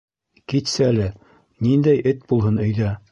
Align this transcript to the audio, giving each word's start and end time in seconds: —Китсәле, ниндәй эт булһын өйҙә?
—Китсәле, 0.53 1.09
ниндәй 1.67 2.03
эт 2.13 2.25
булһын 2.33 2.59
өйҙә? 2.65 2.91